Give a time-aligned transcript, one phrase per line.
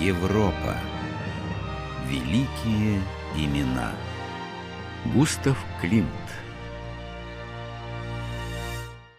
[0.00, 0.76] Европа.
[2.06, 3.02] Великие
[3.34, 3.94] имена.
[5.14, 6.10] Густав Климт.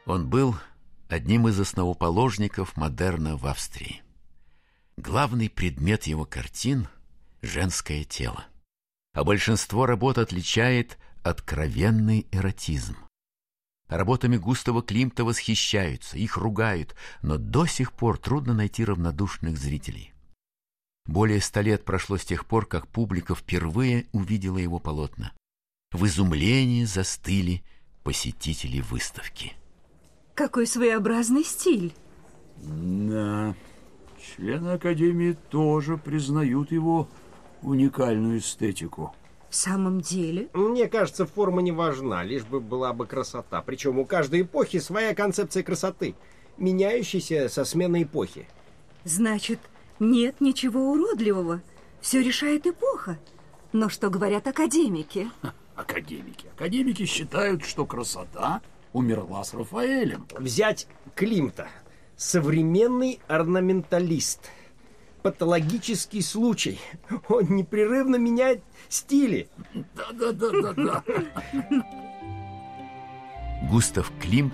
[0.06, 0.56] Он был
[1.10, 4.04] одним из основоположников модерна в Австрии.
[4.98, 6.88] Главный предмет его картин–
[7.42, 8.46] женское тело.
[9.14, 12.98] А большинство работ отличает откровенный эротизм.
[13.88, 20.14] Работами Густава Климта восхищаются, их ругают, но до сих пор трудно найти равнодушных зрителей.
[21.08, 25.32] Более ста лет прошло с тех пор, как публика впервые увидела его полотна.
[25.92, 27.64] В изумлении застыли
[28.04, 29.54] посетители выставки.
[30.36, 31.94] Какой своеобразный стиль.
[32.58, 33.56] Да,
[34.36, 37.08] члены Академии тоже признают его
[37.62, 39.16] уникальную эстетику.
[39.50, 40.50] В самом деле?
[40.54, 43.62] Мне кажется, форма не важна, лишь бы была бы красота.
[43.62, 46.16] Причем у каждой эпохи своя концепция красоты,
[46.58, 48.48] меняющаяся со сменой эпохи.
[49.06, 49.60] Значит,
[50.00, 51.62] нет ничего уродливого.
[52.02, 53.18] Все решает эпоха.
[53.74, 55.30] Но что говорят академики?
[55.76, 56.48] Академики.
[56.56, 58.62] Академики считают, что красота
[58.94, 60.28] умерла с Рафаэлем.
[60.38, 61.68] Взять Климта.
[62.16, 64.50] Современный орнаменталист.
[65.22, 66.80] Патологический случай.
[67.30, 69.50] Он непрерывно меняет стили.
[69.96, 71.04] Да-да-да-да-да.
[73.70, 74.54] Густав Климт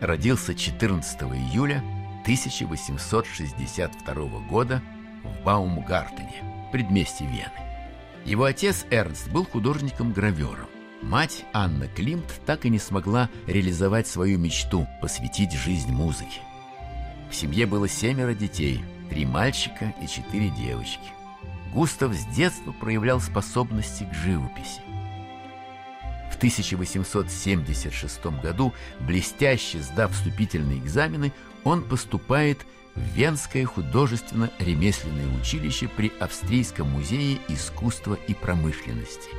[0.00, 1.84] родился 14 июля
[2.24, 4.14] 1862
[4.48, 4.82] года
[5.22, 7.50] в Баумгартене, предместье Вены.
[8.24, 10.68] Его отец Эрнст был художником-гравером.
[11.02, 16.40] Мать Анна Климт так и не смогла реализовать свою мечту– посвятить жизнь музыке.
[17.30, 21.10] В семье было семеро детей, три мальчика и четыре девочки.
[21.74, 24.80] Густав с детства проявлял способности к живописи.
[26.32, 31.34] В 1876 году, блестяще сдав вступительные экзамены,
[31.64, 32.58] он поступает
[32.94, 39.30] в Венское художественно-ремесленное училище при Австрийском музее искусства и промышленности.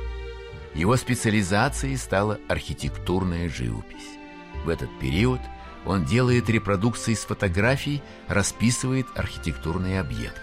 [0.74, 4.18] Его специализацией стала архитектурная живопись.
[4.64, 5.40] В этот период
[5.86, 10.40] он делает репродукции с фотографий, расписывает архитектурные объекты.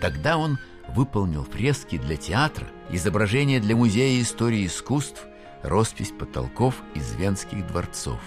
[0.00, 5.24] Тогда он выполнил фрески для театра, изображения для Музея истории искусств,
[5.62, 8.20] роспись потолков из венских дворцов.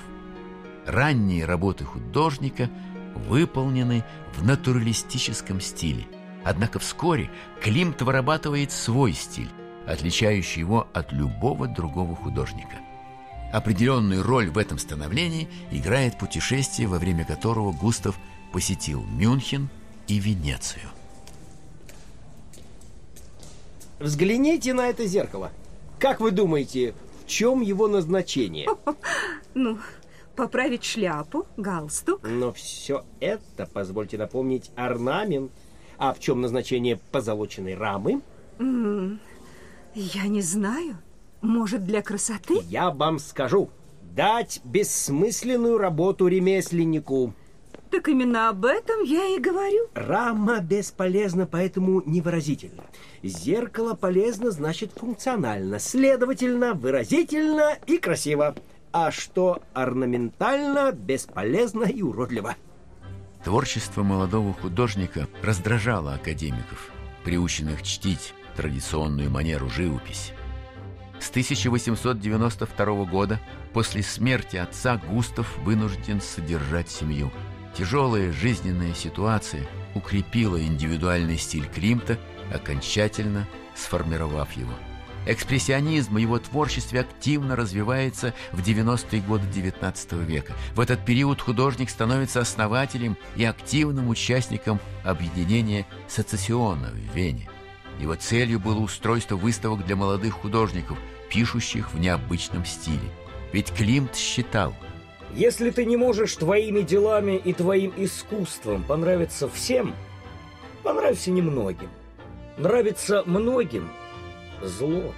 [0.90, 2.68] Ранние работы художника
[3.14, 6.08] выполнены в натуралистическом стиле.
[6.44, 7.30] Однако вскоре
[7.62, 9.52] Климт вырабатывает свой стиль,
[9.86, 12.78] отличающий его от любого другого художника.
[13.54, 18.18] Определенную роль в этом становлении играет путешествие, во время которого Густав
[18.52, 19.70] посетил Мюнхен
[20.08, 20.90] и Венецию.
[24.00, 25.52] Взгляните на это зеркало.
[26.00, 28.68] Как вы думаете, в чем его назначение?
[29.56, 29.80] Ну,
[30.40, 32.22] поправить шляпу, галстук.
[32.24, 35.52] Но все это, позвольте напомнить, орнамент.
[35.98, 38.22] А в чем назначение позолоченной рамы?
[38.58, 39.20] М,
[39.94, 40.96] Я не знаю.
[41.42, 42.62] Может, для красоты?
[42.70, 43.70] Я вам скажу.
[44.16, 47.34] Дать бессмысленную работу ремесленнику.
[47.92, 49.88] Так именно об этом я и говорю.
[49.94, 52.84] Рама бесполезна, поэтому невыразительна.
[53.24, 55.80] Зеркало полезно, значит функционально.
[55.80, 58.56] Следовательно, выразительно и красиво.
[58.92, 62.56] А что орнаментально, бесполезно и уродливо.
[63.44, 66.92] Творчество молодого художника раздражало академиков,
[67.24, 70.34] приученных чтить традиционную манеру живописи.
[71.20, 73.40] С 1892 года,
[73.74, 77.32] после смерти отца, Густав вынужден содержать семью.
[77.78, 82.18] Тяжелая жизненная ситуация укрепила индивидуальный стиль Климта,
[82.54, 84.74] окончательно сформировав его.
[85.26, 90.54] Экспрессионизм в его творчестве активно развивается в 90-е годы XIX века.
[90.76, 97.50] В этот период художник становится основателем и активным участником объединения «Сецессиона» в Вене.
[98.00, 100.98] Его целью было устройство выставок для молодых художников,
[101.30, 103.12] пишущих в необычном стиле.
[103.52, 104.74] Ведь Климт считал,
[105.36, 109.94] Если ты не можешь твоими делами и твоим искусством понравиться всем,
[110.82, 111.90] понравься немногим.
[112.58, 113.90] Нравится многим–
[114.64, 115.14] зло.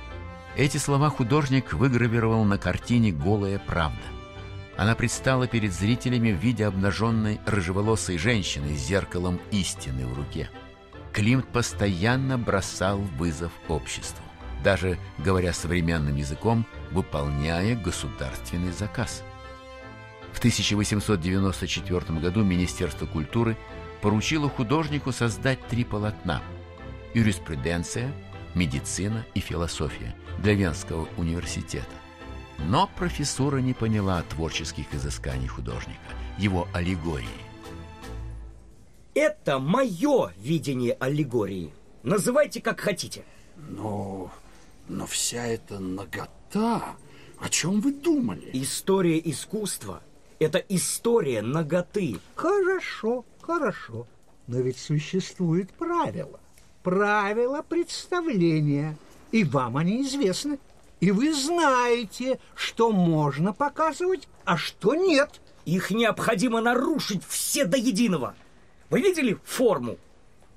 [0.56, 4.02] Эти слова художник выгравировал на картине «Голая правда».
[4.78, 10.50] Она предстала перед зрителями в виде обнаженной рыжеволосой женщины с зеркалом истины в руке.
[11.14, 14.24] Климт постоянно бросал вызов обществу,
[14.64, 19.24] даже, говоря современным языком, выполняя государственный заказ.
[20.34, 23.58] В 1894 году Министерство культуры
[24.02, 26.42] поручило художнику создать три полотна–
[27.14, 28.12] юриспруденция,
[28.56, 31.86] медицина и философия для Венского университета.
[32.60, 36.00] Но профессура не поняла творческих изысканий художника,
[36.38, 37.28] его аллегории.
[39.14, 41.74] Это мое видение аллегории.
[42.04, 43.24] Называйте как хотите.
[43.58, 44.32] Но,
[44.88, 46.96] но вся эта нагота...
[47.40, 48.52] О чем вы думали?
[48.54, 50.04] История искусства–
[50.40, 52.18] это история наготы.
[52.36, 54.08] Хорошо, хорошо.
[54.46, 56.40] Но ведь существуют правила.
[56.84, 58.98] Правила представления.
[59.32, 60.60] И вам они известны.
[61.00, 65.42] И вы знаете, что можно показывать, а что нет.
[65.66, 68.36] Их необходимо нарушить все до единого.
[68.90, 69.98] Вы видели форму?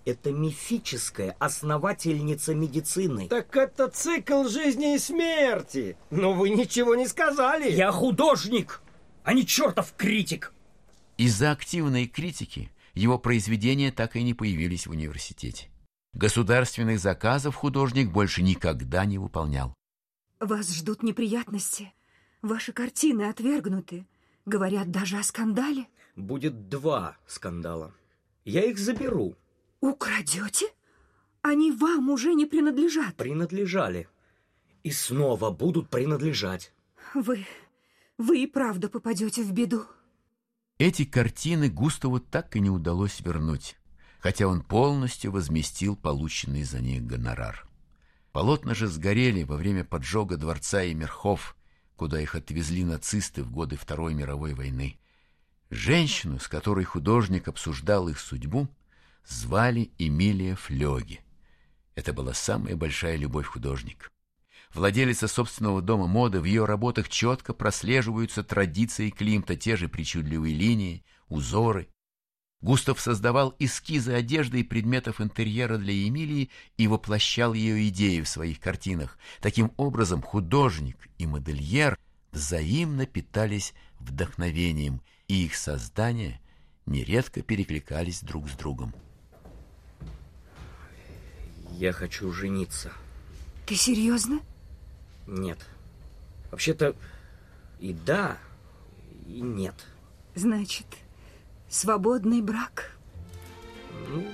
[0.04, 3.28] Это мифическая основательница медицины.
[3.28, 5.96] Так это цикл жизни и смерти.
[6.10, 7.70] Но вы ничего не сказали.
[7.70, 8.82] Я художник,
[9.22, 10.52] а не чертов критик.
[11.16, 15.68] Из-за активной критики его произведения так и не появились в университете.
[16.14, 19.74] Государственных заказов художник больше никогда не выполнял.
[20.38, 21.92] Вас ждут неприятности.
[22.40, 24.06] Ваши картины отвергнуты.
[24.46, 25.88] Говорят даже о скандале.
[26.16, 27.94] Будет два скандала.
[28.44, 29.36] Я их заберу.
[29.80, 30.66] Украдете?
[31.42, 33.16] Они вам уже не принадлежат.
[33.16, 34.08] Принадлежали.
[34.82, 36.72] И снова будут принадлежать.
[37.14, 37.46] Вы...
[38.18, 39.84] вы и правда попадете в беду.
[40.78, 43.76] Эти картины Густаву так и не удалось вернуть,
[44.24, 47.68] хотя он полностью возместил полученный за них гонорар.
[48.32, 51.54] Полотна же сгорели во время поджога дворца и мерхов,
[51.94, 54.98] куда их отвезли нацисты в годы Второй мировой войны.
[55.68, 58.66] Женщину, с которой художник обсуждал их судьбу,
[59.26, 61.20] звали Эмилия Флёги.
[61.94, 64.08] Это была самая большая любовь художника.
[64.72, 71.04] Владелица собственного дома моды, в ее работах четко прослеживаются традиции Климта, те же причудливые линии,
[71.28, 71.90] узоры.
[72.64, 78.58] Густав создавал эскизы одежды и предметов интерьера для Эмилии и воплощал ее идеи в своих
[78.58, 79.18] картинах.
[79.42, 81.98] Таким образом, художник и модельер
[82.32, 86.40] взаимно питались вдохновением, и их создания
[86.86, 88.94] нередко перекликались друг с другом.
[91.72, 92.92] Я хочу жениться.
[93.66, 94.40] Ты серьезно?
[95.26, 95.58] Нет.
[96.50, 96.96] Вообще-то
[97.78, 98.38] и да,
[99.26, 99.74] и нет.
[100.34, 100.86] Значит,
[101.74, 102.96] свободный брак?
[104.08, 104.24] Ну,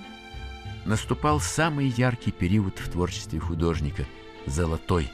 [0.85, 4.07] Наступал самый яркий период в творчестве художника–
[4.47, 5.11] «Золотой».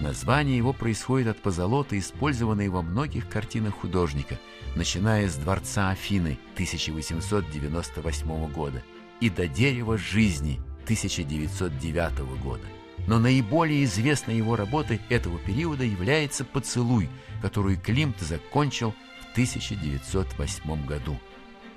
[0.00, 4.38] Название его происходит от позолоты, использованной во многих картинах художника,
[4.76, 8.82] начиная с «Дворца Афины» 1898 года
[9.20, 12.64] и до «Дерева жизни» 1909 года.
[13.08, 17.08] Но наиболее известной его работой этого периода является «Поцелуй»,
[17.42, 21.18] которую Климт закончил в 1908 году.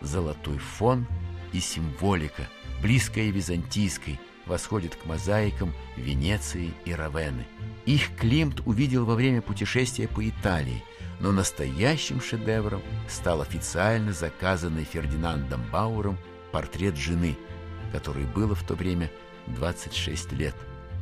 [0.02, 1.06] Золотой фон
[1.54, 2.48] и символика,
[2.82, 7.46] близкая византийской, восходит к мозаикам Венеции и Равенны.
[7.86, 10.84] Их Климт увидел во время путешествия по Италии,
[11.20, 16.18] но настоящим шедевром стал официально заказанный Фердинандом Бауром
[16.52, 17.38] портрет жены,
[17.92, 19.12] которой было в то время
[19.48, 20.56] 26 лет.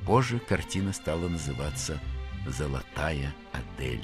[0.06, 2.00] Позже картина стала называться
[2.48, 4.04] «Золотая Адель».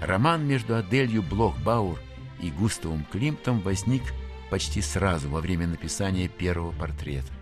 [0.00, 1.98] Роман между Аделью Блох-Баур
[2.40, 4.02] и Густавом Климтом возник
[4.50, 7.32] почти сразу во время написания первого портрета.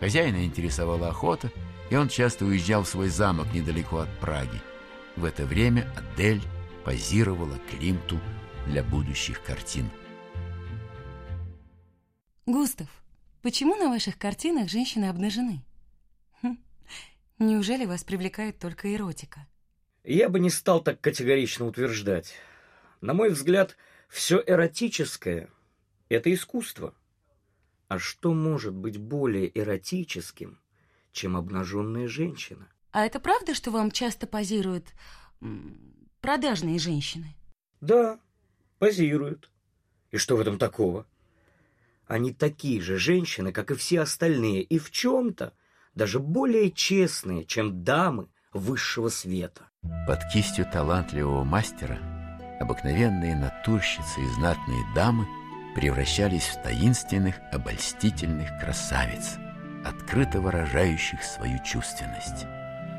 [0.00, 1.50] Хозяина интересовала охота,
[1.90, 4.60] и он часто уезжал в свой замок недалеко от Праги.
[5.16, 6.42] В это время Адель
[6.84, 8.20] позировала Климту
[8.66, 9.90] для будущих картин.
[12.46, 12.88] Густав,
[13.42, 15.62] почему на ваших картинах женщины обнажены?
[16.42, 16.56] Хм,
[17.38, 19.46] Неужели вас привлекает только эротика?
[20.04, 22.34] я бы не стал так категорично утверждать.
[23.02, 23.76] На мой взгляд,
[24.08, 25.50] все эротическое—
[26.08, 26.94] это искусство.
[27.88, 30.60] А что может быть более эротическим,
[31.12, 32.68] чем обнаженная женщина?
[32.90, 34.92] А это правда, что вам часто позируют
[36.20, 37.34] продажные женщины?
[37.80, 38.18] Да,
[38.78, 39.50] позируют.
[40.10, 41.06] И что в этом такого?
[42.06, 45.54] Они такие же женщины, как и все остальные, и в чем-то
[45.94, 49.68] даже более честные, чем дамы высшего света.
[50.06, 52.17] Под кистью талантливого мастера
[52.60, 55.26] обыкновенные натурщицы и знатные дамы
[55.74, 59.36] превращались в таинственных, обольстительных красавиц,
[59.84, 62.46] открыто выражающих свою чувственность.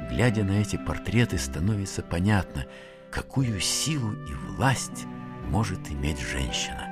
[0.10, 2.66] Глядя на эти портреты, становится понятно,
[3.12, 5.06] какую силу и власть
[5.48, 6.88] может иметь женщина.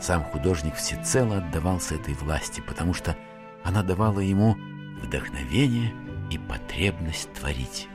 [0.00, 3.16] Сам художник всецело отдавался этой власти, потому что
[3.62, 4.56] она давала ему
[5.00, 5.94] вдохновение
[6.30, 7.88] и потребность творить.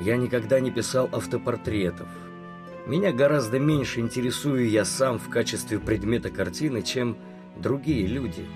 [0.00, 2.08] Я никогда не писал автопортретов.
[2.88, 7.18] Меня гораздо меньше интересую я сам в качестве предмета картины, чем
[7.54, 8.46] другие люди.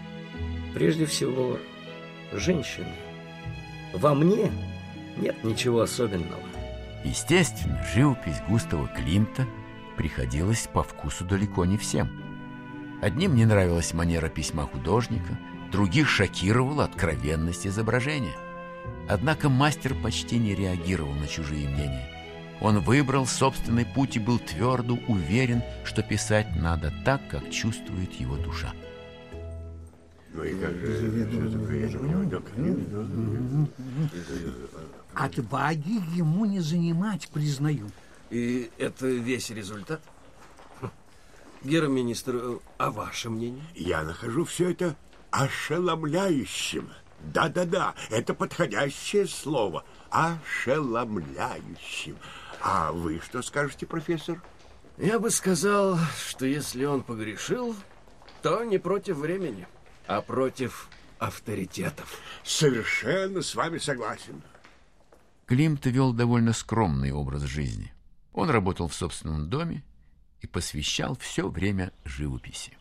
[0.73, 1.59] Прежде всего,
[2.33, 2.95] женщины.
[3.93, 4.51] Во мне
[5.19, 6.41] нет ничего особенного.
[7.05, 9.47] Естественно, живопись Густава Климта
[9.99, 12.09] приходилась по вкусу далеко не всем.
[13.03, 15.39] Одним не нравилась манера письма художника,
[15.71, 18.37] других шокировала откровенность изображения.
[19.11, 22.22] Однако мастер почти не реагировал на чужие мнения.
[22.63, 28.37] Он выбрал собственный путь и был твердо уверен, что писать надо так, как чувствует его
[28.37, 28.73] душа.
[30.33, 31.11] Ну и как же все
[31.51, 31.91] такое?
[35.13, 37.91] Отваги ему не занимать, признаю.
[38.31, 40.01] И это весь результат?
[41.65, 43.65] Гера-министр, а ваше мнение?
[43.75, 44.95] Я нахожу все это
[45.33, 46.91] ошеломляющим.
[47.21, 49.83] Да-да-да, это подходящее слово.
[50.11, 52.17] Ошеломляющим.
[52.63, 54.41] А вы что скажете, профессор?
[54.97, 57.75] Я бы сказал, что если он погрешил,
[58.41, 59.67] то не против времени,
[60.07, 60.89] а против
[61.19, 62.21] авторитетов.
[62.45, 64.43] Совершенно с вами согласен.
[65.47, 67.93] Климт вел довольно скромный образ жизни.
[68.33, 69.83] Он работал в собственном доме
[70.41, 72.79] и посвящал все время живописи.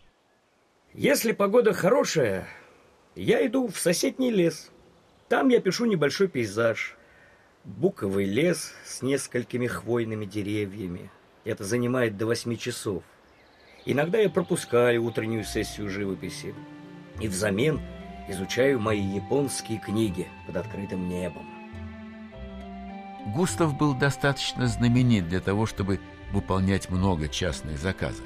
[0.94, 2.48] Если погода хорошая,
[3.16, 4.70] я иду в соседний лес.
[5.28, 6.96] Там я пишу небольшой пейзаж.
[7.64, 11.12] Буковый лес с несколькими хвойными деревьями.
[11.44, 13.04] Это занимает до восьми часов.
[13.86, 16.56] Иногда я пропускаю утреннюю сессию живописи.
[17.20, 17.80] И взамен
[18.28, 21.46] изучаю мои японские книги под открытым небом.
[23.36, 26.00] Густав был достаточно знаменит для того, чтобы
[26.32, 28.26] выполнять много частных заказов.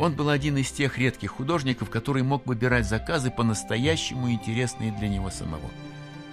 [0.00, 5.28] Он был один из тех редких художников, который мог выбирать заказы по-настоящему интересные для него
[5.28, 5.68] самого.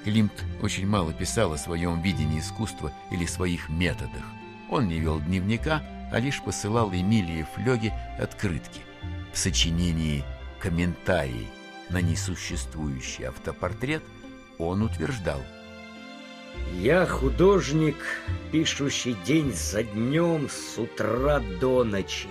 [0.10, 4.24] Климт очень мало писал о своем видении искусства или своих методах.
[4.68, 8.82] Он не вел дневника, а лишь посылал Эмилии Флёге открытки.
[9.32, 10.24] В сочинении
[10.60, 11.48] «Комментарий»
[11.92, 14.02] на несуществующий автопортрет
[14.58, 15.44] он утверждал–
[16.74, 17.98] я художник,
[18.52, 22.30] пишущий день за днем с утра до ночи.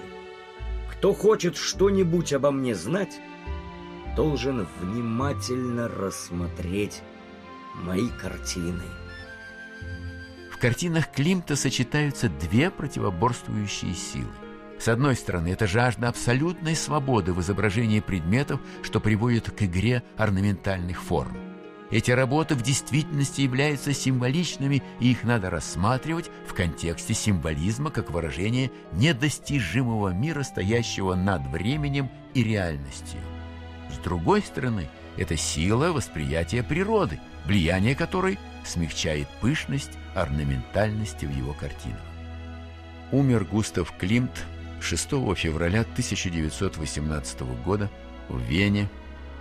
[0.91, 3.21] Кто хочет что-нибудь обо мне знать,
[4.17, 7.03] должен внимательно рассмотреть
[7.79, 8.85] мои картины.
[10.53, 14.33] В картинах Климта сочетаются две противоборствующие силы.
[14.79, 21.03] С одной стороны, это жажда абсолютной свободы в изображении предметов, что приводит к игре орнаментальных
[21.03, 21.37] форм.
[21.91, 28.71] Эти работы в действительности являются символичными, и их надо рассматривать в контексте символизма как выражение
[28.93, 33.21] недостижимого мира, стоящего над временем и реальностью.
[33.91, 42.03] С другой стороны, это сила восприятия природы, влияние которой смягчает пышность орнаментальности в его картинах.
[43.11, 44.45] Умер Густав Климт
[44.83, 47.91] 6 февраля 1918 года
[48.29, 48.91] в Вене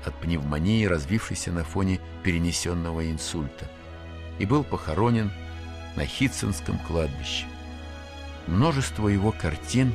[0.06, 3.70] от пневмонии, развившейся на фоне перенесенного инсульта,
[4.40, 5.30] и был похоронен
[5.98, 7.46] на Хитценском кладбище.
[8.48, 9.94] Множество его картин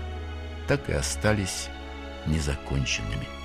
[0.68, 1.68] так и остались
[2.26, 3.41] незаконченными.